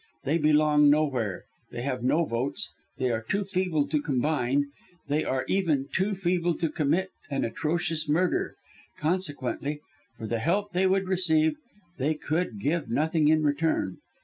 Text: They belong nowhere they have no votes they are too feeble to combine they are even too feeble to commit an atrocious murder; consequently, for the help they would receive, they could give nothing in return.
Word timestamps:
They 0.23 0.39
belong 0.39 0.89
nowhere 0.89 1.45
they 1.69 1.83
have 1.83 2.01
no 2.01 2.25
votes 2.25 2.71
they 2.97 3.11
are 3.11 3.21
too 3.21 3.43
feeble 3.43 3.87
to 3.89 4.01
combine 4.01 4.71
they 5.07 5.23
are 5.23 5.45
even 5.47 5.89
too 5.93 6.15
feeble 6.15 6.55
to 6.57 6.69
commit 6.69 7.11
an 7.29 7.45
atrocious 7.45 8.09
murder; 8.09 8.55
consequently, 8.97 9.79
for 10.17 10.25
the 10.25 10.39
help 10.39 10.71
they 10.71 10.87
would 10.87 11.07
receive, 11.07 11.53
they 11.99 12.15
could 12.15 12.59
give 12.59 12.89
nothing 12.89 13.27
in 13.27 13.43
return. 13.43 13.99